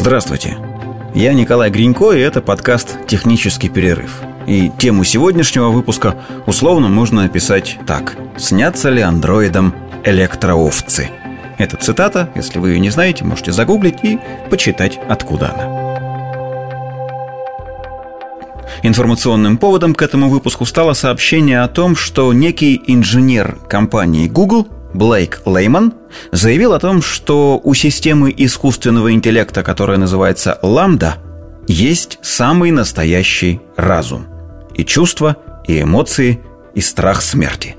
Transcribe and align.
Здравствуйте. 0.00 0.56
Я 1.14 1.34
Николай 1.34 1.68
Гринько, 1.68 2.12
и 2.12 2.20
это 2.20 2.40
подкаст 2.40 3.06
«Технический 3.06 3.68
перерыв». 3.68 4.22
И 4.46 4.72
тему 4.78 5.04
сегодняшнего 5.04 5.68
выпуска 5.68 6.16
условно 6.46 6.88
можно 6.88 7.24
описать 7.24 7.78
так. 7.86 8.16
«Снятся 8.38 8.88
ли 8.88 9.02
андроидам 9.02 9.74
электроовцы?» 10.02 11.10
Это 11.58 11.76
цитата, 11.76 12.30
если 12.34 12.58
вы 12.58 12.70
ее 12.70 12.80
не 12.80 12.88
знаете, 12.88 13.24
можете 13.24 13.52
загуглить 13.52 13.98
и 14.02 14.18
почитать, 14.48 14.98
откуда 15.06 15.52
она. 15.52 15.64
Информационным 18.82 19.58
поводом 19.58 19.94
к 19.94 20.00
этому 20.00 20.30
выпуску 20.30 20.64
стало 20.64 20.94
сообщение 20.94 21.60
о 21.60 21.68
том, 21.68 21.94
что 21.94 22.32
некий 22.32 22.80
инженер 22.86 23.58
компании 23.68 24.28
Google 24.28 24.66
Блейк 24.94 25.42
Лейман 25.44 25.94
заявил 26.32 26.72
о 26.72 26.80
том, 26.80 27.02
что 27.02 27.60
у 27.62 27.74
системы 27.74 28.34
искусственного 28.36 29.12
интеллекта, 29.12 29.62
которая 29.62 29.98
называется 29.98 30.58
Ламда, 30.62 31.16
есть 31.66 32.18
самый 32.22 32.70
настоящий 32.70 33.60
разум. 33.76 34.26
И 34.74 34.84
чувства, 34.84 35.36
и 35.66 35.82
эмоции, 35.82 36.40
и 36.74 36.80
страх 36.80 37.22
смерти. 37.22 37.76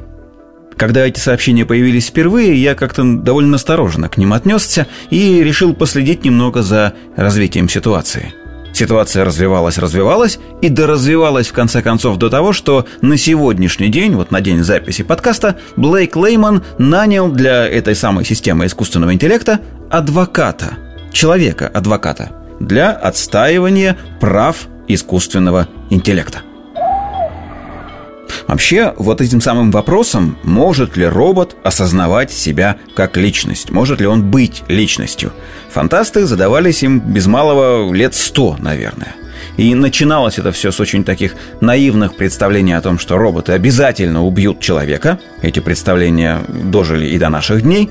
Когда 0.77 1.05
эти 1.05 1.19
сообщения 1.19 1.65
появились 1.65 2.07
впервые, 2.07 2.61
я 2.61 2.75
как-то 2.75 3.03
довольно 3.03 3.57
осторожно 3.57 4.09
к 4.09 4.17
ним 4.17 4.33
отнесся 4.33 4.87
и 5.09 5.43
решил 5.43 5.75
последить 5.75 6.23
немного 6.23 6.61
за 6.63 6.93
развитием 7.15 7.69
ситуации– 7.69 8.33
Ситуация 8.81 9.23
развивалась, 9.23 9.77
развивалась 9.77 10.39
и 10.63 10.67
доразвивалась 10.67 11.49
в 11.49 11.53
конце 11.53 11.83
концов 11.83 12.17
до 12.17 12.31
того, 12.31 12.51
что 12.51 12.87
на 13.01 13.15
сегодняшний 13.15 13.89
день, 13.89 14.15
вот 14.15 14.31
на 14.31 14.41
день 14.41 14.63
записи 14.63 15.03
подкаста, 15.03 15.59
Блейк 15.75 16.15
Лейман 16.15 16.63
нанял 16.79 17.31
для 17.31 17.67
этой 17.67 17.93
самой 17.93 18.25
системы 18.25 18.65
искусственного 18.65 19.13
интеллекта 19.13 19.59
адвоката, 19.91 20.79
человека-адвоката, 21.13 22.31
для 22.59 22.91
отстаивания 22.91 23.97
прав 24.19 24.67
искусственного 24.87 25.67
интеллекта. 25.91 26.39
Вообще, 28.51 28.93
вот 28.97 29.21
этим 29.21 29.39
самым 29.39 29.71
вопросом, 29.71 30.37
может 30.43 30.97
ли 30.97 31.05
робот 31.05 31.55
осознавать 31.63 32.33
себя 32.33 32.75
как 32.97 33.15
личность, 33.15 33.71
может 33.71 34.01
ли 34.01 34.07
он 34.07 34.29
быть 34.29 34.63
личностью, 34.67 35.31
фантасты 35.69 36.25
задавались 36.25 36.83
им 36.83 36.99
без 36.99 37.27
малого 37.27 37.93
лет 37.93 38.13
сто, 38.13 38.57
наверное. 38.59 39.15
И 39.55 39.73
начиналось 39.73 40.37
это 40.37 40.51
все 40.51 40.73
с 40.73 40.81
очень 40.81 41.05
таких 41.05 41.35
наивных 41.61 42.17
представлений 42.17 42.73
о 42.73 42.81
том, 42.81 42.99
что 42.99 43.17
роботы 43.17 43.53
обязательно 43.53 44.25
убьют 44.25 44.59
человека. 44.59 45.17
Эти 45.41 45.61
представления 45.61 46.39
дожили 46.49 47.05
и 47.05 47.17
до 47.17 47.29
наших 47.29 47.61
дней. 47.61 47.89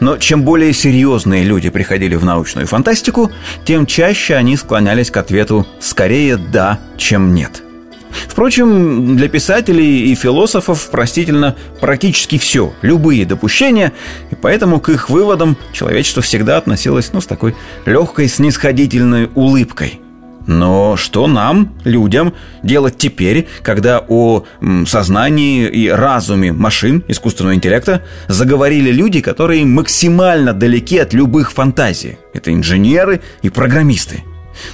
Но 0.00 0.16
чем 0.16 0.42
более 0.42 0.72
серьезные 0.72 1.44
люди 1.44 1.68
приходили 1.68 2.14
в 2.14 2.24
научную 2.24 2.66
фантастику, 2.66 3.30
тем 3.66 3.84
чаще 3.84 4.36
они 4.36 4.56
склонялись 4.56 5.10
к 5.10 5.18
ответу 5.18 5.66
«скорее 5.80 6.38
да, 6.38 6.80
чем 6.96 7.34
нет». 7.34 7.62
Впрочем, 8.10 9.16
для 9.16 9.28
писателей 9.28 10.10
и 10.10 10.14
философов 10.14 10.88
простительно 10.90 11.56
практически 11.80 12.38
все, 12.38 12.72
любые 12.82 13.24
допущения, 13.24 13.92
и 14.30 14.34
поэтому 14.34 14.80
к 14.80 14.88
их 14.88 15.10
выводам 15.10 15.56
человечество 15.72 16.22
всегда 16.22 16.56
относилось 16.56 17.12
ну, 17.12 17.20
с 17.20 17.26
такой 17.26 17.54
легкой 17.84 18.28
снисходительной 18.28 19.30
улыбкой. 19.34 20.00
Но 20.48 20.96
что 20.96 21.26
нам, 21.26 21.74
людям, 21.84 22.32
делать 22.62 22.96
теперь, 22.96 23.46
когда 23.62 24.02
о 24.08 24.44
сознании 24.86 25.68
и 25.68 25.88
разуме 25.90 26.52
машин 26.52 27.04
искусственного 27.06 27.54
интеллекта 27.54 28.02
заговорили 28.28 28.90
люди, 28.90 29.20
которые 29.20 29.66
максимально 29.66 30.54
далеки 30.54 30.96
от 30.96 31.12
любых 31.12 31.52
фантазий? 31.52 32.16
Это 32.32 32.50
инженеры 32.50 33.20
и 33.42 33.50
программисты. 33.50 34.24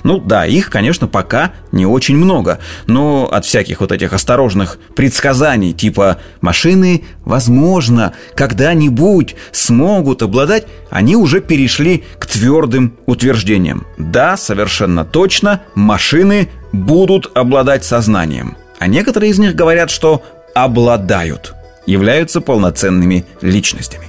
Ну 0.03 0.21
да, 0.21 0.47
их, 0.47 0.71
конечно, 0.71 1.07
пока 1.07 1.53
не 1.73 1.87
очень 1.87 2.17
много, 2.17 2.59
но 2.87 3.29
от 3.31 3.45
всяких 3.45 3.81
вот 3.81 3.93
этих 3.93 4.13
осторожных 4.13 4.79
предсказаний 4.95 5.73
типа 5.73 6.19
«машины, 6.41 7.05
возможно, 7.25 8.13
когда-нибудь 8.35 9.37
смогут 9.53 10.23
обладать», 10.23 10.67
они 10.91 11.17
уже 11.17 11.41
перешли 11.41 12.05
к 12.19 12.27
твердым 12.27 12.97
утверждениям. 13.07 13.87
Да, 13.99 14.37
совершенно 14.37 15.05
точно, 15.05 15.63
машины 15.75 16.49
будут 16.73 17.31
обладать 17.37 17.85
сознанием. 17.85 18.57
А 18.79 18.87
некоторые 18.87 19.31
из 19.31 19.39
них 19.39 19.55
говорят, 19.55 19.91
что 19.91 20.23
обладают, 20.55 21.55
являются 21.87 22.41
полноценными 22.41 23.25
личностями. 23.41 24.09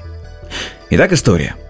Итак, 0.90 1.14
история– 1.14 1.56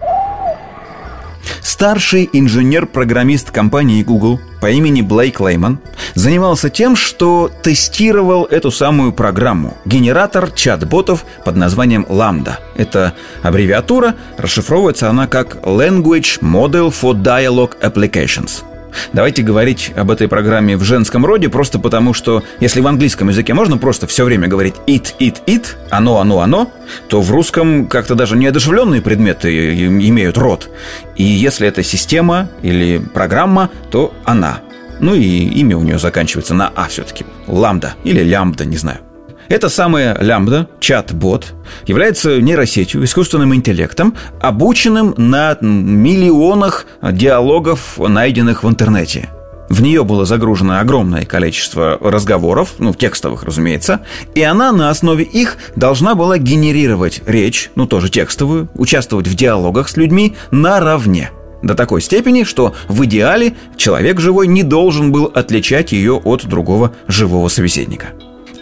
Старший 1.62 2.28
инженер-программист 2.32 3.50
компании 3.50 4.02
Google 4.02 4.40
по 4.60 4.70
имени 4.70 5.02
Блейк 5.02 5.40
Лейман 5.40 5.78
занимался 6.14 6.70
тем, 6.70 6.96
что 6.96 7.50
тестировал 7.62 8.44
эту 8.44 8.70
самую 8.70 9.12
программу– 9.12 9.76
генератор 9.84 10.50
чат-ботов 10.50 11.24
под 11.44 11.56
названием 11.56 12.06
Lambda. 12.08 12.54
Это 12.76 13.14
аббревиатура, 13.42 14.14
расшифровывается 14.38 15.10
она 15.10 15.26
как 15.26 15.56
Language 15.64 16.40
Model 16.40 16.88
for 16.88 17.12
Dialogue 17.12 17.78
Applications– 17.80 18.64
Давайте 19.12 19.42
говорить 19.42 19.92
об 19.96 20.10
этой 20.10 20.28
программе 20.28 20.76
в 20.76 20.84
женском 20.84 21.24
роде, 21.24 21.48
просто 21.48 21.78
потому 21.78 22.14
что 22.14 22.42
если 22.60 22.80
в 22.80 22.86
английском 22.86 23.28
языке 23.28 23.54
можно 23.54 23.78
просто 23.78 24.06
все 24.06 24.24
время 24.24 24.48
говорить 24.48 24.74
it, 24.86 25.14
it, 25.18 25.36
it, 25.46 25.66
оно, 25.90 26.20
оно, 26.20 26.40
оно, 26.40 26.70
то 27.08 27.20
в 27.20 27.30
русском 27.30 27.86
как-то 27.86 28.14
даже 28.14 28.36
неодушевленные 28.36 29.02
предметы 29.02 29.86
имеют 29.86 30.38
род. 30.38 30.70
И 31.16 31.24
если 31.24 31.66
это 31.68 31.82
система 31.82 32.50
или 32.62 32.98
программа, 32.98 33.70
то 33.90 34.12
она. 34.24 34.60
Ну 35.00 35.14
и 35.14 35.20
имя 35.22 35.76
у 35.76 35.82
нее 35.82 35.98
заканчивается 35.98 36.54
на 36.54 36.72
А 36.74 36.88
все-таки. 36.88 37.26
Ламда 37.46 37.94
или 38.04 38.22
лямбда, 38.22 38.64
не 38.64 38.76
знаю. 38.76 39.05
Это 39.48 39.68
самая 39.68 40.16
лямбда, 40.20 40.68
чат-бот, 40.80 41.54
является 41.86 42.40
нейросетью, 42.40 43.04
искусственным 43.04 43.54
интеллектом, 43.54 44.14
обученным 44.40 45.14
на 45.16 45.56
миллионах 45.60 46.86
диалогов, 47.02 47.98
найденных 47.98 48.64
в 48.64 48.68
интернете. 48.68 49.28
В 49.68 49.82
нее 49.82 50.04
было 50.04 50.24
загружено 50.24 50.78
огромное 50.78 51.24
количество 51.24 51.98
разговоров, 52.00 52.74
ну, 52.78 52.94
текстовых, 52.94 53.42
разумеется, 53.42 54.00
и 54.34 54.42
она 54.42 54.70
на 54.70 54.90
основе 54.90 55.24
их 55.24 55.56
должна 55.74 56.14
была 56.14 56.38
генерировать 56.38 57.22
речь, 57.26 57.70
ну, 57.74 57.86
тоже 57.86 58.08
текстовую, 58.08 58.68
участвовать 58.74 59.26
в 59.26 59.34
диалогах 59.34 59.88
с 59.88 59.96
людьми 59.96 60.36
наравне. 60.52 61.30
До 61.62 61.74
такой 61.74 62.00
степени, 62.00 62.44
что 62.44 62.74
в 62.86 63.04
идеале 63.06 63.56
человек 63.76 64.20
живой 64.20 64.46
не 64.46 64.62
должен 64.62 65.10
был 65.10 65.24
отличать 65.34 65.90
ее 65.90 66.14
от 66.14 66.46
другого 66.46 66.92
живого 67.08 67.48
собеседника. 67.48 68.08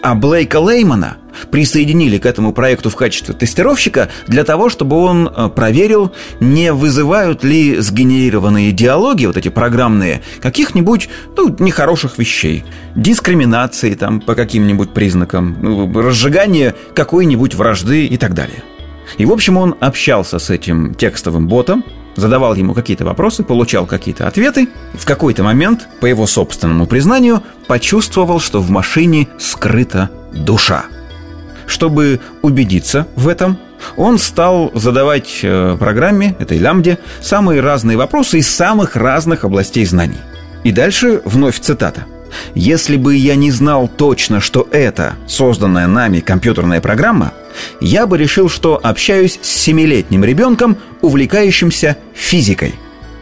А 0.04 0.14
Блейка 0.14 0.60
Леймана 0.60 1.16
присоединили 1.50 2.18
к 2.18 2.26
этому 2.26 2.52
проекту 2.52 2.90
в 2.90 2.94
качестве 2.94 3.34
тестировщика 3.34 4.10
для 4.28 4.44
того, 4.44 4.68
чтобы 4.68 4.96
он 4.96 5.26
э, 5.34 5.48
проверил, 5.48 6.12
не 6.40 6.74
вызывают 6.74 7.42
ли 7.42 7.78
сгенерированные 7.78 8.72
диалоги, 8.72 9.24
вот 9.24 9.38
эти 9.38 9.48
программные, 9.48 10.20
каких-нибудь, 10.42 11.08
ну, 11.38 11.56
нехороших 11.58 12.18
вещей. 12.18 12.64
Дискриминации 12.94 13.94
там 13.94 14.20
по 14.20 14.34
каким-нибудь 14.34 14.92
признакам, 14.92 15.56
ну, 15.62 15.90
разжигание 16.02 16.74
какой-нибудь 16.94 17.54
вражды 17.54 18.04
и 18.04 18.18
так 18.18 18.34
далее. 18.34 18.62
И, 19.16 19.24
в 19.24 19.32
общем, 19.32 19.56
он 19.56 19.74
общался 19.80 20.38
с 20.38 20.50
этим 20.50 20.94
текстовым 20.94 21.48
ботом, 21.48 21.82
задавал 22.16 22.54
ему 22.54 22.74
какие-то 22.74 23.04
вопросы, 23.04 23.42
получал 23.42 23.86
какие-то 23.86 24.26
ответы. 24.26 24.68
В 24.94 25.04
какой-то 25.04 25.42
момент, 25.42 25.88
по 26.00 26.06
его 26.06 26.26
собственному 26.26 26.86
признанию, 26.86 27.42
почувствовал, 27.66 28.40
что 28.40 28.60
в 28.60 28.70
машине 28.70 29.28
скрыта 29.38 30.10
душа. 30.32 30.84
Чтобы 31.66 32.20
убедиться 32.42 33.06
в 33.16 33.28
этом, 33.28 33.58
он 33.96 34.18
стал 34.18 34.70
задавать 34.74 35.40
э, 35.42 35.76
программе, 35.78 36.36
этой 36.38 36.58
лямбде, 36.58 36.98
самые 37.20 37.60
разные 37.60 37.96
вопросы 37.96 38.38
из 38.38 38.48
самых 38.48 38.96
разных 38.96 39.44
областей 39.44 39.84
знаний. 39.84 40.18
И 40.62 40.72
дальше 40.72 41.20
вновь 41.24 41.60
цитата. 41.60 42.06
Если 42.54 42.96
бы 42.96 43.14
я 43.14 43.36
не 43.36 43.50
знал 43.50 43.88
точно, 43.88 44.40
что 44.40 44.66
это 44.72 45.14
созданная 45.26 45.86
нами 45.86 46.20
компьютерная 46.20 46.80
программа, 46.80 47.32
я 47.80 48.06
бы 48.06 48.18
решил, 48.18 48.48
что 48.48 48.80
общаюсь 48.82 49.38
с 49.40 49.48
семилетним 49.48 50.24
ребенком, 50.24 50.76
увлекающимся 51.00 51.96
физикой. 52.14 52.74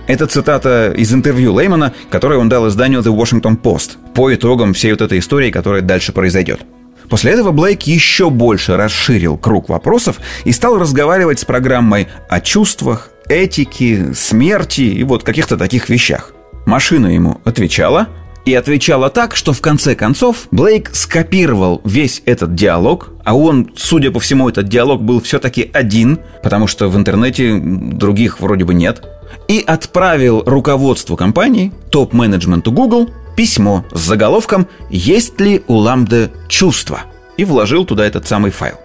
Это 0.07 0.27
цитата 0.27 0.93
из 0.97 1.13
интервью 1.15 1.55
Леймана, 1.55 1.95
которое 2.11 2.39
он 2.39 2.49
дал 2.49 2.69
изданию 2.69 3.01
The 3.01 3.17
Washington 3.17 3.61
Post 3.61 3.93
по 4.15 4.35
итогам 4.35 4.75
всей 4.75 4.93
вот 4.93 5.01
этой 5.01 5.19
истории, 5.21 5.51
которая 5.51 5.83
дальше 5.83 6.13
произойдет. 6.13 6.61
После 7.09 7.33
этого 7.33 7.53
Блейк 7.53 7.83
еще 7.83 8.31
больше 8.31 8.77
расширил 8.77 9.37
круг 9.37 9.69
вопросов 9.69 10.19
и 10.45 10.53
стал 10.53 10.79
разговаривать 10.79 11.41
с 11.41 11.45
программой 11.45 12.09
о 12.29 12.41
чувствах, 12.41 13.11
этике, 13.29 14.15
смерти 14.15 14.83
и 14.83 15.05
вот 15.05 15.23
каких-то 15.23 15.57
таких 15.57 15.89
вещах. 15.89 16.33
Машина 16.67 17.09
ему 17.09 17.41
отвечала– 17.45 18.09
и 18.45 18.55
отвечала 18.55 19.11
так, 19.11 19.37
что 19.37 19.53
в 19.53 19.61
конце 19.61 19.95
концов 19.95 20.49
Блейк 20.51 20.91
скопировал 20.95 21.81
весь 21.85 22.23
этот 22.27 22.55
диалог, 22.55 23.11
а 23.25 23.37
он, 23.37 23.71
судя 23.77 24.11
по 24.11 24.21
всему, 24.21 24.49
этот 24.49 24.69
диалог 24.69 25.03
был 25.03 25.21
все-таки 25.21 25.71
один, 25.73 26.19
потому 26.43 26.67
что 26.67 26.89
в 26.89 26.97
интернете 26.97 27.57
других 27.57 28.41
вроде 28.41 28.65
бы 28.65 28.75
нет, 28.75 29.03
и 29.49 29.63
отправил 29.65 30.43
руководству 30.45 31.17
компании, 31.17 31.73
топ-менеджменту 31.91 32.73
Google, 32.73 33.11
письмо 33.37 33.85
с 33.93 34.01
заголовком 34.01 34.67
«Есть 34.91 35.41
ли 35.41 35.63
у 35.67 35.77
Ламды 35.77 36.31
чувства?» 36.49 37.03
и 37.37 37.45
вложил 37.45 37.85
туда 37.85 38.05
этот 38.05 38.27
самый 38.27 38.51
файл. 38.51 38.77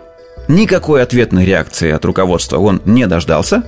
Никакой 0.48 1.04
ответной 1.04 1.46
реакции 1.46 1.92
от 1.92 2.06
руководства 2.06 2.58
он 2.58 2.82
не 2.86 3.06
дождался, 3.08 3.64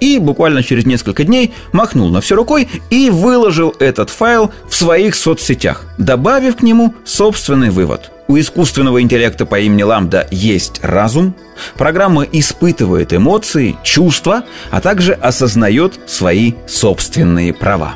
и 0.00 0.18
буквально 0.18 0.62
через 0.62 0.86
несколько 0.86 1.24
дней 1.24 1.52
махнул 1.72 2.08
на 2.08 2.20
все 2.20 2.34
рукой 2.36 2.68
и 2.90 3.10
выложил 3.10 3.74
этот 3.78 4.10
файл 4.10 4.52
в 4.68 4.74
своих 4.74 5.14
соцсетях, 5.14 5.84
добавив 5.98 6.56
к 6.56 6.62
нему 6.62 6.94
собственный 7.04 7.70
вывод. 7.70 8.10
У 8.28 8.38
искусственного 8.38 9.00
интеллекта 9.00 9.46
по 9.46 9.58
имени 9.58 9.82
Ламда 9.82 10.28
есть 10.30 10.80
разум, 10.82 11.34
программа 11.76 12.24
испытывает 12.24 13.14
эмоции, 13.14 13.76
чувства, 13.82 14.44
а 14.70 14.82
также 14.82 15.14
осознает 15.14 15.98
свои 16.06 16.52
собственные 16.66 17.54
права. 17.54 17.94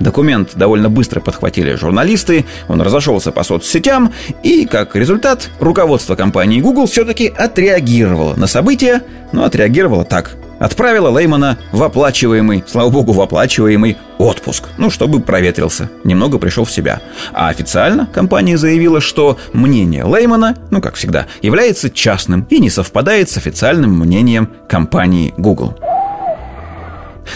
Документ 0.00 0.50
довольно 0.54 0.90
быстро 0.90 1.20
подхватили 1.20 1.76
журналисты, 1.76 2.44
он 2.68 2.82
разошелся 2.82 3.32
по 3.32 3.42
соцсетям, 3.42 4.12
и, 4.42 4.66
как 4.66 4.96
результат, 4.96 5.48
руководство 5.60 6.14
компании 6.14 6.60
Google 6.60 6.86
все-таки 6.86 7.28
отреагировало 7.28 8.34
на 8.34 8.46
события, 8.46 9.02
но 9.32 9.44
отреагировало 9.44 10.04
так. 10.04 10.36
Отправила 10.64 11.10
Леймана 11.10 11.58
в 11.72 11.82
оплачиваемый, 11.82 12.64
слава 12.66 12.88
богу, 12.88 13.12
в 13.12 13.20
оплачиваемый 13.20 13.98
отпуск, 14.16 14.70
ну, 14.78 14.88
чтобы 14.88 15.20
проветрился, 15.20 15.90
немного 16.04 16.38
пришел 16.38 16.64
в 16.64 16.70
себя. 16.70 17.02
А 17.34 17.50
официально 17.50 18.06
компания 18.06 18.56
заявила, 18.56 19.02
что 19.02 19.36
мнение 19.52 20.04
Леймана, 20.04 20.56
ну, 20.70 20.80
как 20.80 20.94
всегда, 20.94 21.26
является 21.42 21.90
частным 21.90 22.46
и 22.48 22.60
не 22.60 22.70
совпадает 22.70 23.28
с 23.28 23.36
официальным 23.36 23.90
мнением 23.90 24.48
компании 24.66 25.34
Google. 25.36 25.76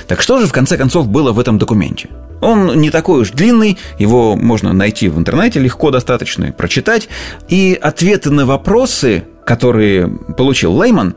Так 0.07 0.23
что 0.23 0.39
же 0.41 0.47
в 0.47 0.53
конце 0.53 0.79
концов 0.79 1.07
было 1.09 1.33
в 1.33 1.39
этом 1.39 1.59
документе? 1.59 2.09
Он 2.41 2.81
не 2.81 2.89
такой 2.89 3.21
уж 3.21 3.33
длинный, 3.33 3.77
его 3.99 4.37
можно 4.37 4.73
найти 4.73 5.11
в 5.11 5.19
интернете 5.19 5.61
легко 5.61 5.91
достаточно, 5.91 6.51
прочитать. 6.51 7.11
И 7.51 7.79
ответы 7.79 8.31
на 8.31 8.47
вопросы, 8.47 9.25
которые 9.45 10.09
получил 10.09 10.75
Лейман... 10.75 11.15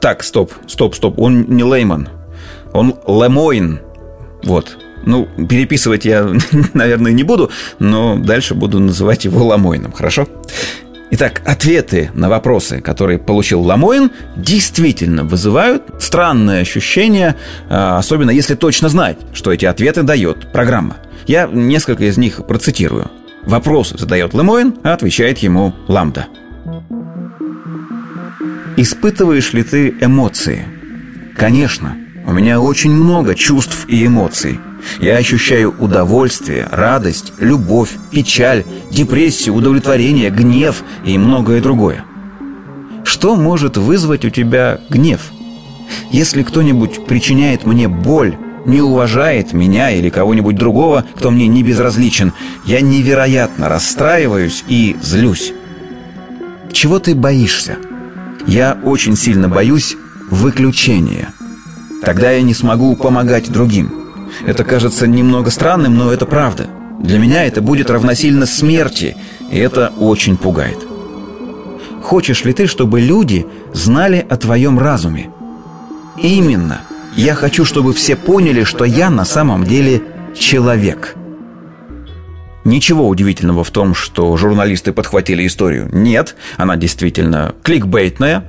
Так, 0.00 0.22
стоп, 0.22 0.52
стоп, 0.66 0.94
стоп, 0.94 1.18
он 1.18 1.44
не 1.48 1.64
Лейман, 1.64 2.08
он 2.72 2.96
Лемойн. 3.06 3.80
Вот. 4.44 4.78
Ну, 5.04 5.28
переписывать 5.48 6.04
я, 6.04 6.28
наверное, 6.74 7.12
не 7.12 7.22
буду, 7.22 7.50
но 7.78 8.16
дальше 8.16 8.54
буду 8.54 8.80
называть 8.80 9.24
его 9.24 9.44
Ламойном, 9.46 9.92
хорошо? 9.92 10.26
Итак, 11.12 11.40
ответы 11.44 12.10
на 12.14 12.28
вопросы, 12.28 12.80
которые 12.80 13.18
получил 13.20 13.62
Ламоин, 13.62 14.10
действительно 14.36 15.22
вызывают 15.22 15.84
странное 16.00 16.62
ощущение, 16.62 17.36
а, 17.70 17.98
особенно 17.98 18.32
если 18.32 18.56
точно 18.56 18.88
знать, 18.88 19.16
что 19.32 19.52
эти 19.52 19.64
ответы 19.64 20.02
дает 20.02 20.50
программа. 20.50 20.96
Я 21.28 21.48
несколько 21.50 22.04
из 22.04 22.18
них 22.18 22.44
процитирую. 22.46 23.08
Вопросы 23.44 23.96
задает 23.96 24.34
Лемоин, 24.34 24.74
а 24.82 24.94
отвечает 24.94 25.38
ему 25.38 25.72
Ламда. 25.86 26.26
Испытываешь 28.76 29.52
ли 29.52 29.62
ты 29.62 29.94
эмоции? 30.00 30.64
Конечно, 31.36 31.96
у 32.26 32.32
меня 32.32 32.60
очень 32.60 32.92
много 32.92 33.34
чувств 33.34 33.86
и 33.88 34.06
эмоций– 34.06 34.60
я 35.00 35.16
ощущаю 35.16 35.74
удовольствие, 35.78 36.68
радость, 36.70 37.32
любовь, 37.38 37.90
печаль, 38.10 38.64
депрессию, 38.90 39.54
удовлетворение, 39.54 40.30
гнев 40.30 40.82
и 41.04 41.18
многое 41.18 41.60
другое. 41.60 42.04
Что 43.04 43.36
может 43.36 43.76
вызвать 43.76 44.24
у 44.24 44.30
тебя 44.30 44.80
гнев? 44.88 45.20
Если 46.10 46.42
кто-нибудь 46.42 47.06
причиняет 47.06 47.64
мне 47.64 47.88
боль, 47.88 48.36
не 48.64 48.80
уважает 48.80 49.52
меня 49.52 49.90
или 49.90 50.08
кого-нибудь 50.08 50.56
другого, 50.56 51.04
кто 51.14 51.30
мне 51.30 51.46
не 51.46 51.62
безразличен, 51.62 52.32
я 52.64 52.80
невероятно 52.80 53.68
расстраиваюсь 53.68 54.64
и 54.66 54.96
злюсь. 55.00 55.52
Чего 56.72 56.98
ты 56.98 57.14
боишься? 57.14 57.76
Я 58.46 58.78
очень 58.84 59.16
сильно 59.16 59.48
боюсь 59.48 59.96
выключения. 60.30 61.32
Тогда 62.02 62.30
я 62.30 62.42
не 62.42 62.54
смогу 62.54 62.94
помогать 62.94 63.50
другим. 63.50 63.92
Это 64.46 64.64
кажется 64.64 65.06
немного 65.06 65.50
странным, 65.50 65.96
но 65.96 66.12
это 66.12 66.26
правда. 66.26 66.68
Для 67.00 67.18
меня 67.18 67.44
это 67.44 67.60
будет 67.60 67.90
равносильно 67.90 68.46
смерти, 68.46 69.16
и 69.50 69.58
это 69.58 69.92
очень 69.98 70.36
пугает. 70.36 70.78
Хочешь 72.02 72.44
ли 72.44 72.52
ты, 72.52 72.66
чтобы 72.66 73.00
люди 73.00 73.46
знали 73.72 74.24
о 74.28 74.36
твоем 74.36 74.78
разуме? 74.78 75.30
Именно. 76.16 76.82
Я 77.16 77.34
хочу, 77.34 77.64
чтобы 77.64 77.92
все 77.92 78.14
поняли, 78.14 78.62
что 78.62 78.84
я 78.84 79.10
на 79.10 79.24
самом 79.24 79.64
деле 79.64 80.02
человек. 80.38 81.16
Ничего 82.66 83.06
удивительного 83.06 83.62
в 83.62 83.70
том, 83.70 83.94
что 83.94 84.36
журналисты 84.36 84.92
подхватили 84.92 85.46
историю. 85.46 85.88
Нет, 85.92 86.34
она 86.56 86.74
действительно 86.74 87.54
кликбейтная, 87.62 88.42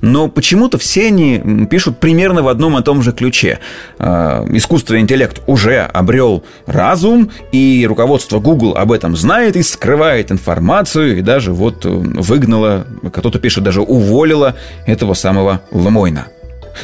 но 0.00 0.28
почему-то 0.28 0.78
все 0.78 1.08
они 1.08 1.66
пишут 1.68 1.98
примерно 1.98 2.44
в 2.44 2.48
одном 2.48 2.78
и 2.78 2.84
том 2.84 3.02
же 3.02 3.10
ключе. 3.10 3.58
А, 3.98 4.44
искусственный 4.48 5.00
интеллект 5.00 5.42
уже 5.48 5.80
обрел 5.80 6.44
разум, 6.66 7.32
и 7.50 7.84
руководство 7.88 8.38
Google 8.38 8.76
об 8.76 8.92
этом 8.92 9.16
знает 9.16 9.56
и 9.56 9.62
скрывает 9.64 10.30
информацию, 10.30 11.18
и 11.18 11.20
даже 11.20 11.52
вот 11.52 11.84
э, 11.84 11.88
выгнало, 11.88 12.86
кто-то 13.12 13.40
пишет, 13.40 13.64
даже 13.64 13.80
уволило 13.80 14.54
этого 14.86 15.14
самого 15.14 15.62
Лемойна. 15.72 16.28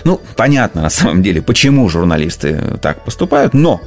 Ну, 0.03 0.21
понятно 0.35 0.83
на 0.83 0.91
самом 0.91 1.23
деле, 1.23 1.41
почему 1.41 1.89
журналисты 1.89 2.61
так 2.83 3.05
поступают, 3.05 3.55
но 3.55 3.81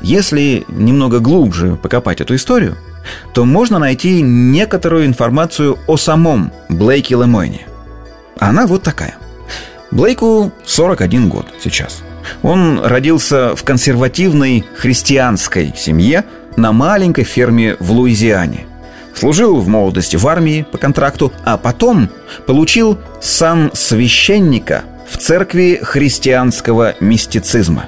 если 0.00 0.64
немного 0.68 1.20
глубже 1.20 1.76
покопать 1.76 2.20
эту 2.20 2.34
историю, 2.34 2.76
то 3.32 3.44
можно 3.44 3.78
найти 3.78 4.20
некоторую 4.22 5.06
информацию 5.06 5.78
о 5.86 5.96
самом 5.96 6.52
Блейке 6.68 7.14
Лемойне– 7.14 7.66
она 8.38 8.66
вот 8.66 8.82
такая. 8.82 9.16
Блейку 9.90 10.52
41 10.64 11.28
год 11.28 11.46
сейчас. 11.62 12.02
Он 12.42 12.80
родился 12.84 13.56
в 13.56 13.64
консервативной 13.64 14.64
христианской 14.76 15.72
семье 15.76 16.24
на 16.56 16.72
маленькой 16.72 17.24
ферме 17.24 17.76
в 17.80 17.90
Луизиане. 17.92 18.66
Служил 19.14 19.56
в 19.56 19.66
молодости 19.66 20.16
в 20.16 20.26
армии 20.28 20.66
по 20.70 20.78
контракту, 20.78 21.32
а 21.44 21.56
потом 21.56 22.10
получил 22.46 22.98
сан 23.20 23.70
священника 23.72 24.84
в 25.10 25.16
церкви 25.16 25.80
христианского 25.82 26.94
мистицизма. 27.00 27.86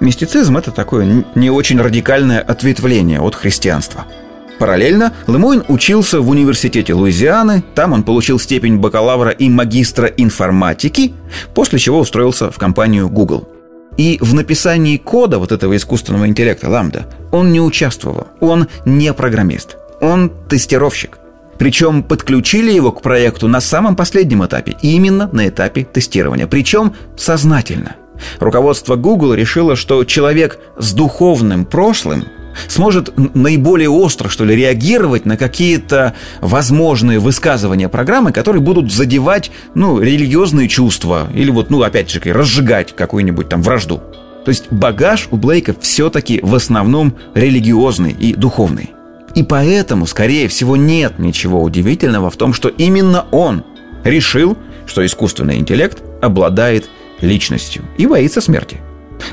Мистицизм– 0.00 0.56
это 0.58 0.70
такое 0.70 1.24
не 1.34 1.50
очень 1.50 1.80
радикальное 1.80 2.40
ответвление 2.40 3.20
от 3.20 3.34
христианства– 3.34 4.06
Параллельно 4.60 5.14
Лемойн 5.26 5.64
учился 5.68 6.20
в 6.20 6.28
университете 6.28 6.92
Луизианы, 6.92 7.64
там 7.74 7.94
он 7.94 8.02
получил 8.02 8.38
степень 8.38 8.76
бакалавра 8.76 9.30
и 9.30 9.48
магистра 9.48 10.06
информатики, 10.06 11.14
после 11.54 11.78
чего 11.78 12.00
устроился 12.00 12.50
в 12.50 12.58
компанию 12.58 13.08
Google. 13.08 13.48
И 13.96 14.18
в 14.20 14.34
написании 14.34 14.98
кода 14.98 15.38
вот 15.38 15.50
этого 15.50 15.74
искусственного 15.74 16.28
интеллекта 16.28 16.68
Ламда 16.68 17.06
он 17.32 17.52
не 17.52 17.60
участвовал, 17.60 18.28
он 18.40 18.68
не 18.84 19.14
программист, 19.14 19.78
он 20.02 20.30
тестировщик. 20.50 21.18
Причем 21.56 22.02
подключили 22.02 22.70
его 22.70 22.92
к 22.92 23.00
проекту 23.00 23.48
на 23.48 23.62
самом 23.62 23.96
последнем 23.96 24.44
этапе, 24.44 24.76
именно 24.82 25.30
на 25.32 25.48
этапе 25.48 25.84
тестирования, 25.84 26.46
причем 26.46 26.92
сознательно. 27.16 27.96
Руководство 28.38 28.96
Google 28.96 29.34
решило, 29.34 29.76
что 29.76 30.04
человек 30.04 30.58
с 30.78 30.92
духовным 30.92 31.64
прошлым 31.64 32.24
сможет 32.68 33.12
наиболее 33.34 33.88
остро, 33.88 34.28
что 34.28 34.44
ли, 34.44 34.54
реагировать 34.56 35.24
на 35.24 35.36
какие-то 35.36 36.14
возможные 36.40 37.18
высказывания 37.18 37.88
программы, 37.88 38.32
которые 38.32 38.62
будут 38.62 38.92
задевать, 38.92 39.50
ну, 39.74 40.00
религиозные 40.00 40.68
чувства 40.68 41.28
или 41.34 41.50
вот, 41.50 41.70
ну, 41.70 41.82
опять 41.82 42.10
же, 42.10 42.20
разжигать 42.20 42.94
какую-нибудь 42.94 43.48
там 43.48 43.62
вражду. 43.62 44.00
То 44.44 44.48
есть 44.48 44.72
багаж 44.72 45.28
у 45.30 45.36
Блейка 45.36 45.74
все-таки 45.80 46.40
в 46.42 46.54
основном 46.54 47.14
религиозный 47.34 48.12
и 48.12 48.34
духовный. 48.34 48.90
И 49.34 49.42
поэтому, 49.42 50.06
скорее 50.06 50.48
всего, 50.48 50.76
нет 50.76 51.18
ничего 51.18 51.62
удивительного 51.62 52.30
в 52.30 52.36
том, 52.36 52.52
что 52.52 52.68
именно 52.68 53.26
он 53.30 53.64
решил, 54.02 54.56
что 54.86 55.04
искусственный 55.04 55.58
интеллект 55.58 56.02
обладает 56.20 56.88
личностью 57.20 57.84
и 57.96 58.06
боится 58.06 58.40
смерти. 58.40 58.78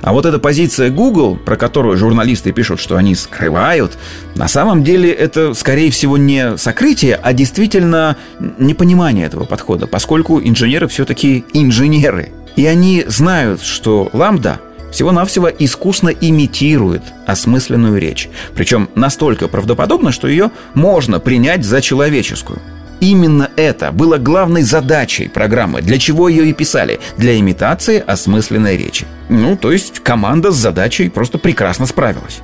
А 0.02 0.14
вот 0.14 0.26
эта 0.26 0.40
позиция 0.40 0.90
Google, 0.90 1.38
про 1.38 1.56
которую 1.56 1.98
журналисты 1.98 2.52
пишут, 2.52 2.80
что 2.80 2.98
они 2.98 3.16
скрывают, 3.16 3.98
на 4.36 4.48
самом 4.48 4.84
деле 4.84 5.12
это, 5.12 5.54
скорее 5.54 5.92
всего, 5.92 6.18
не 6.18 6.58
сокрытие, 6.58 7.16
а 7.16 7.34
действительно 7.34 8.18
непонимание 8.60 9.26
этого 9.26 9.46
подхода, 9.46 9.88
поскольку 9.88 10.40
инженеры 10.42 10.88
все-таки 10.88 11.46
инженеры. 11.54 12.32
И 12.56 12.66
они 12.66 13.06
знают, 13.08 13.62
что 13.62 14.10
ламда 14.14 14.60
всего-навсего 14.92 15.50
искусно 15.50 16.10
имитирует 16.10 17.04
осмысленную 17.26 18.00
речь. 18.00 18.30
Причем 18.56 18.90
настолько 18.96 19.48
правдоподобно, 19.48 20.12
что 20.12 20.28
ее 20.28 20.52
можно 20.74 21.20
принять 21.20 21.66
за 21.66 21.82
человеческую. 21.82 22.60
Именно 23.00 23.52
это 23.56 23.92
было 23.92 24.18
главной 24.18 24.64
задачей 24.64 25.28
программы, 25.28 25.82
для 25.82 26.00
чего 26.00 26.30
ее 26.30 26.50
и 26.50 26.54
писали, 26.54 27.00
для 27.18 27.40
имитации 27.40 28.04
осмысленной 28.06 28.78
речи. 28.78 29.06
Ну, 29.30 29.56
то 29.56 29.72
есть 29.72 30.00
команда 30.00 30.52
с 30.52 30.56
задачей 30.56 31.10
просто 31.10 31.38
прекрасно 31.38 31.86
справилась. 31.86 32.42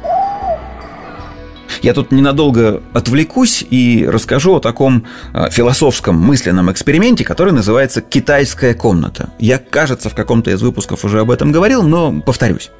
Я 1.81 1.93
тут 1.93 2.11
ненадолго 2.11 2.81
отвлекусь 2.93 3.65
и 3.69 4.05
расскажу 4.07 4.55
о 4.55 4.59
таком 4.59 5.05
э, 5.33 5.49
философском 5.49 6.15
мысленном 6.15 6.71
эксперименте, 6.71 7.25
который 7.25 7.51
называется 7.51 8.01
«Китайская 8.01 8.73
комната». 8.73 9.31
Я, 9.39 9.57
кажется, 9.57 10.09
в 10.09 10.15
каком-то 10.15 10.51
из 10.51 10.61
выпусков 10.61 11.03
уже 11.03 11.19
об 11.19 11.31
этом 11.31 11.51
говорил, 11.51 11.83
но 11.83 12.21
повторюсь. 12.21 12.71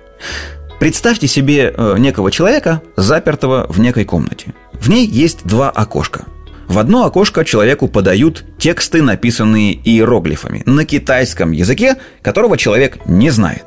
Представьте 0.79 1.27
себе 1.27 1.73
э, 1.75 1.95
некого 1.97 2.31
человека, 2.31 2.81
запертого 2.95 3.65
в 3.67 3.79
некой 3.79 4.05
комнате. 4.05 4.53
В 4.73 4.89
ней 4.89 5.05
есть 5.05 5.45
два 5.45 5.69
окошка. 5.69 6.25
В 6.73 6.79
одно 6.79 7.05
окошко 7.05 7.45
человеку 7.45 7.87
подают 7.87 8.43
тексты, 8.57 9.03
написанные 9.03 9.75
иероглифами 9.75 10.63
на 10.65 10.85
китайском 10.85 11.51
языке, 11.51 11.97
которого 12.23 12.57
человек 12.57 12.97
не 13.05 13.29
знает. 13.29 13.65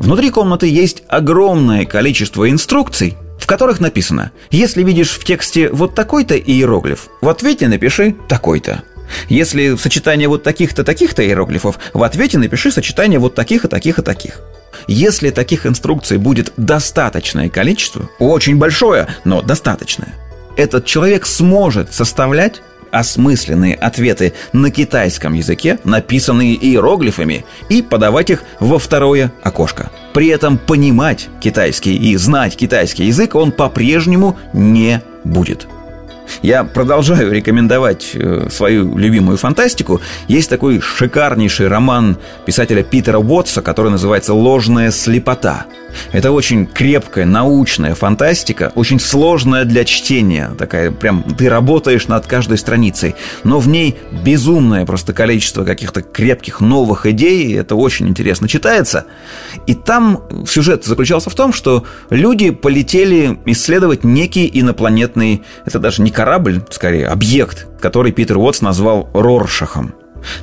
Внутри 0.00 0.30
комнаты 0.30 0.66
есть 0.66 1.04
огромное 1.06 1.84
количество 1.84 2.50
инструкций, 2.50 3.16
в 3.38 3.46
которых 3.46 3.78
написано 3.78 4.32
«Если 4.50 4.82
видишь 4.82 5.10
в 5.10 5.22
тексте 5.22 5.68
вот 5.68 5.94
такой-то 5.94 6.36
иероглиф, 6.36 7.06
в 7.20 7.28
ответе 7.28 7.68
напиши 7.68 8.16
такой-то». 8.28 8.82
Если 9.28 9.76
сочетание 9.76 10.26
вот 10.26 10.42
таких-то, 10.42 10.82
таких-то 10.82 11.24
иероглифов, 11.24 11.78
в 11.94 12.02
ответе 12.02 12.38
напиши 12.38 12.72
сочетание 12.72 13.20
вот 13.20 13.36
таких 13.36 13.64
и 13.64 13.68
таких 13.68 14.00
и 14.00 14.02
таких. 14.02 14.40
Если 14.88 15.30
таких 15.30 15.66
инструкций 15.66 16.18
будет 16.18 16.52
достаточное 16.56 17.48
количество, 17.48 18.10
очень 18.18 18.56
большое, 18.56 19.06
но 19.22 19.40
достаточное, 19.40 20.14
этот 20.60 20.84
человек 20.84 21.24
сможет 21.24 21.92
составлять 21.92 22.60
осмысленные 22.90 23.74
ответы 23.74 24.34
на 24.52 24.70
китайском 24.70 25.32
языке, 25.32 25.78
написанные 25.84 26.54
иероглифами, 26.54 27.44
и 27.68 27.82
подавать 27.82 28.30
их 28.30 28.42
во 28.58 28.78
второе 28.78 29.32
окошко. 29.42 29.90
При 30.12 30.26
этом 30.26 30.58
понимать 30.58 31.28
китайский 31.40 31.96
и 31.96 32.16
знать 32.16 32.56
китайский 32.56 33.04
язык 33.04 33.36
он 33.36 33.52
по-прежнему 33.52 34.36
не 34.52 35.00
будет. 35.24 35.66
Я 36.42 36.64
продолжаю 36.64 37.32
рекомендовать 37.32 38.10
э, 38.14 38.48
свою 38.50 38.96
любимую 38.96 39.38
фантастику. 39.38 40.00
Есть 40.28 40.50
такой 40.50 40.80
шикарнейший 40.80 41.68
роман 41.68 42.18
писателя 42.44 42.82
Питера 42.82 43.18
Уотса, 43.18 43.62
который 43.62 43.90
называется 43.90 44.34
«Ложная 44.34 44.90
слепота». 44.90 45.66
Это 46.12 46.32
очень 46.32 46.66
крепкая 46.66 47.24
научная 47.24 47.94
фантастика, 47.94 48.72
очень 48.74 49.00
сложная 49.00 49.64
для 49.64 49.84
чтения. 49.84 50.50
Такая 50.58 50.90
прям 50.90 51.22
ты 51.22 51.48
работаешь 51.48 52.08
над 52.08 52.26
каждой 52.26 52.58
страницей. 52.58 53.14
Но 53.44 53.58
в 53.58 53.68
ней 53.68 53.96
безумное 54.24 54.86
просто 54.86 55.12
количество 55.12 55.64
каких-то 55.64 56.02
крепких 56.02 56.60
новых 56.60 57.06
идей. 57.06 57.56
Это 57.56 57.76
очень 57.76 58.08
интересно 58.08 58.48
читается. 58.48 59.06
И 59.66 59.74
там 59.74 60.22
сюжет 60.46 60.84
заключался 60.84 61.30
в 61.30 61.34
том, 61.34 61.52
что 61.52 61.84
люди 62.10 62.50
полетели 62.50 63.38
исследовать 63.46 64.04
некий 64.04 64.50
инопланетный, 64.52 65.42
это 65.64 65.78
даже 65.78 66.02
не 66.02 66.10
корабль, 66.10 66.62
скорее, 66.70 67.08
объект, 67.08 67.66
который 67.80 68.12
Питер 68.12 68.38
Уотс 68.38 68.60
назвал 68.60 69.08
Роршахом. 69.14 69.94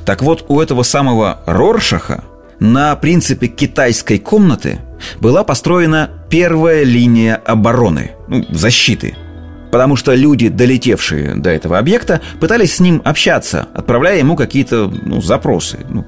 Так 0.04 0.22
вот, 0.22 0.44
у 0.48 0.60
этого 0.60 0.82
самого 0.82 1.40
Роршаха 1.46 2.24
на 2.60 2.94
принципе 2.96 3.46
китайской 3.46 4.18
комнаты 4.18 4.80
была 5.20 5.44
построена 5.44 6.10
первая 6.28 6.82
линия 6.82 7.36
обороны, 7.36 8.12
ну, 8.28 8.44
защиты. 8.50 9.16
Потому 9.70 9.96
что 9.96 10.14
люди, 10.14 10.48
долетевшие 10.48 11.34
до 11.36 11.50
этого 11.50 11.78
объекта, 11.78 12.20
пытались 12.40 12.76
с 12.76 12.80
ним 12.80 13.02
общаться, 13.04 13.68
отправляя 13.74 14.18
ему 14.18 14.34
какие-то 14.34 14.90
ну, 15.04 15.20
запросы. 15.20 15.78
Ну, 15.88 16.06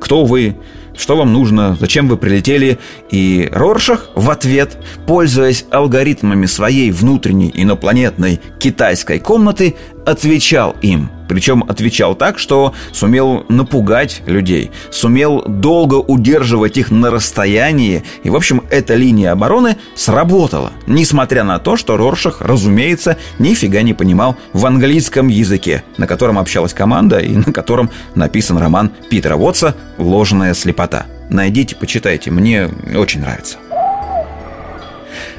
кто 0.00 0.24
вы, 0.24 0.56
что 0.96 1.16
вам 1.16 1.32
нужно, 1.32 1.76
зачем 1.80 2.08
вы 2.08 2.16
прилетели. 2.16 2.78
И 3.10 3.48
Роршах 3.52 4.10
в 4.14 4.30
ответ, 4.30 4.76
пользуясь 5.06 5.64
алгоритмами 5.70 6.46
своей 6.46 6.90
внутренней 6.90 7.50
инопланетной 7.54 8.40
китайской 8.58 9.18
комнаты, 9.18 9.76
отвечал 10.04 10.76
им. 10.82 11.10
Причем 11.28 11.64
отвечал 11.68 12.16
так, 12.16 12.40
что 12.40 12.74
сумел 12.90 13.44
напугать 13.48 14.22
людей, 14.26 14.72
сумел 14.90 15.44
долго 15.46 15.94
удерживать 15.94 16.76
их 16.76 16.90
на 16.90 17.08
расстоянии. 17.12 18.02
И, 18.24 18.30
в 18.30 18.34
общем, 18.34 18.64
эта 18.68 18.96
линия 18.96 19.30
обороны 19.30 19.76
сработала. 19.94 20.72
Несмотря 20.88 21.44
на 21.44 21.60
то, 21.60 21.76
что 21.76 21.96
Роршах, 21.96 22.40
разумеется, 22.40 23.16
нифига 23.38 23.82
не 23.82 23.94
понимал 23.94 24.36
в 24.52 24.66
английском 24.66 25.28
языке, 25.28 25.84
на 25.98 26.08
котором 26.08 26.36
общалась 26.36 26.74
команда 26.74 27.20
и 27.20 27.36
на 27.36 27.52
котором 27.52 27.90
написан 28.16 28.58
роман 28.58 28.90
Питера 29.08 29.36
Уотса 29.36 29.76
«Ложная 29.98 30.52
слепота». 30.54 30.79
Найдите, 31.28 31.76
почитайте, 31.76 32.30
мне 32.30 32.68
очень 32.96 33.20
нравится. 33.20 33.58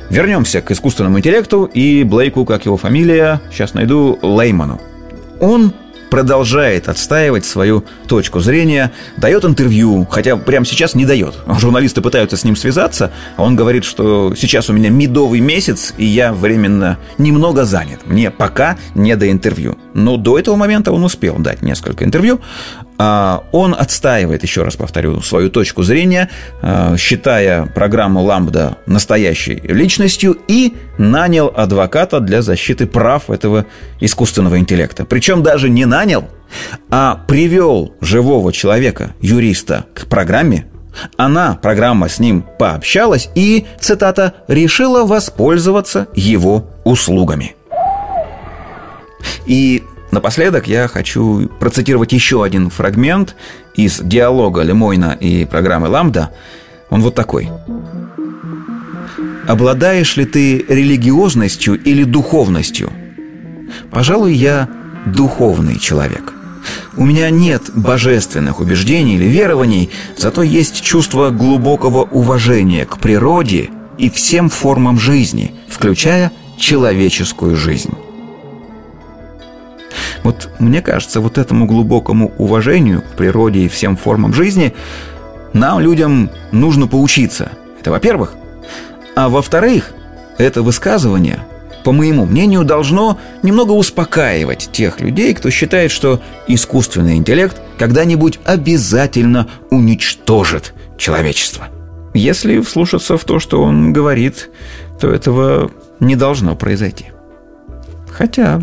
Вернемся 0.10 0.62
к 0.62 0.72
искусственному 0.72 1.20
интеллекту 1.20 1.66
и 1.66 2.04
Блейку, 2.04 2.46
как 2.46 2.66
его 2.66 2.76
фамилия, 2.78 3.42
сейчас 3.50 3.74
найду, 3.74 4.20
Лейману. 4.22 4.80
Он 5.40 5.74
продолжает 6.12 6.90
отстаивать 6.90 7.46
свою 7.46 7.86
точку 8.08 8.42
зрения, 8.42 8.92
дает 9.18 9.46
интервью, 9.46 10.06
хотя 10.12 10.36
прямо 10.36 10.66
сейчас 10.66 10.94
не 10.94 11.06
дает. 11.06 11.36
Журналисты 11.58 12.02
пытаются 12.02 12.36
с 12.36 12.44
ним 12.44 12.58
связаться, 12.58 13.12
а 13.38 13.44
он 13.44 13.56
говорит, 13.56 13.86
что 13.86 14.36
сейчас 14.36 14.70
у 14.70 14.74
меня 14.74 14.90
медовый 14.90 15.40
месяц, 15.40 15.94
и 15.98 16.06
я 16.06 16.34
временно 16.34 16.98
немного 17.18 17.64
занят. 17.64 18.02
Мне 18.06 18.30
пока 18.30 18.78
не 18.94 19.16
до 19.16 19.32
интервью. 19.32 19.78
Но 19.94 20.18
до 20.18 20.38
этого 20.38 20.58
момента 20.58 20.92
он 20.92 21.04
успел 21.04 21.38
дать 21.38 21.62
несколько 21.62 22.04
интервью. 22.04 22.42
А, 22.98 23.46
он 23.52 23.74
отстаивает, 23.74 24.44
еще 24.44 24.64
раз 24.64 24.76
повторю, 24.76 25.22
свою 25.22 25.50
точку 25.50 25.82
зрения, 25.82 26.30
а, 26.62 26.96
считая 26.98 27.66
программу 27.66 28.22
«Ламбда» 28.22 28.78
настоящей 28.86 29.60
личностью 29.64 30.38
и 30.48 30.76
нанял 31.00 31.52
адвоката 31.56 32.20
для 32.20 32.44
защиты 32.44 32.86
прав 32.86 33.32
этого 33.32 33.66
искусственного 34.00 34.60
интеллекта. 34.60 35.04
Причем 35.04 35.42
даже 35.42 35.68
не 35.70 35.86
нанял, 36.02 36.28
а 36.90 37.24
привел 37.28 37.94
живого 38.02 38.52
человека, 38.52 39.12
юриста, 39.22 39.86
к 39.94 40.08
программе, 40.08 40.66
она, 41.16 41.60
программа 41.62 42.10
с 42.10 42.20
ним 42.20 42.44
пообщалась 42.60 43.30
и, 43.36 43.66
цитата, 43.80 44.34
«решила 44.48 45.06
воспользоваться 45.06 46.08
его 46.16 46.66
услугами». 46.84 47.56
И 49.46 49.84
Напоследок 50.12 50.68
я 50.68 50.90
хочу 50.90 51.48
процитировать 51.62 52.12
еще 52.12 52.44
один 52.44 52.70
фрагмент 52.70 53.34
из 53.76 54.02
диалога 54.02 54.62
Лемойна 54.62 55.16
и 55.18 55.46
программы 55.46 55.88
«Ламда». 55.88 56.32
Он 56.90 57.02
вот 57.02 57.16
такой. 57.16 57.50
«Обладаешь 59.48 60.18
ли 60.18 60.26
ты 60.26 60.66
религиозностью 60.68 61.82
или 61.82 62.04
духовностью?» 62.04 62.92
«Пожалуй, 63.90 64.34
я 64.34 64.68
духовный 65.06 65.80
человек». 65.80 66.34
У 66.96 67.06
меня 67.06 67.30
нет 67.30 67.72
божественных 67.74 68.60
убеждений 68.60 69.16
или 69.16 69.26
верований, 69.26 69.90
зато 70.18 70.44
есть 70.44 70.82
чувство 70.82 71.30
глубокого 71.30 72.04
уважения 72.04 72.86
к 72.86 72.98
природе 72.98 73.70
и 73.98 74.10
всем 74.10 74.50
формам 74.50 75.00
жизни, 75.00 75.56
включая 75.70 76.32
человеческую 76.58 77.56
жизнь. 77.56 77.94
Вот 80.24 80.50
мне 80.60 80.82
кажется, 80.82 81.20
вот 81.20 81.38
этому 81.38 81.66
глубокому 81.66 82.32
уважению 82.38 83.02
к 83.02 83.18
природе 83.18 83.62
и 83.62 83.70
всем 83.70 83.98
формам 83.98 84.34
жизни 84.34 84.74
нам, 85.54 85.80
людям, 85.80 86.30
нужно 86.52 86.88
поучиться. 86.88 87.52
Это 87.80 87.92
во-первых. 87.92 88.36
А 89.16 89.30
во-вторых, 89.30 89.92
это 90.38 90.62
высказывание, 90.62 91.40
по 91.84 91.92
моему 91.92 92.26
мнению, 92.26 92.64
должно 92.64 93.20
немного 93.44 93.72
успокаивать 93.72 94.70
тех 94.72 95.00
людей, 95.00 95.34
кто 95.34 95.50
считает, 95.50 95.92
что 95.92 96.22
искусственный 96.48 97.16
интеллект 97.16 97.62
когда-нибудь 97.78 98.40
обязательно 98.46 99.48
уничтожит 99.70 100.74
человечество. 100.98 101.68
Если 102.14 102.60
вслушаться 102.60 103.18
в 103.18 103.24
то, 103.24 103.40
что 103.40 103.64
он 103.64 103.94
говорит, 103.94 104.50
то 105.00 105.10
этого 105.10 105.72
не 106.00 106.16
должно 106.16 106.56
произойти. 106.56 107.08
Хотя 108.12 108.60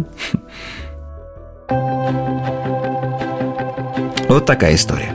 Вот 4.29 4.45
такая 4.45 4.75
история. 4.75 5.11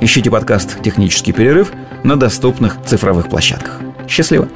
Ищите 0.00 0.30
подкаст 0.30 0.82
«Технический 0.82 1.32
перерыв» 1.32 1.70
на 2.02 2.16
доступных 2.16 2.78
цифровых 2.86 3.28
площадках. 3.28 3.80
Счастливо! 4.08 4.48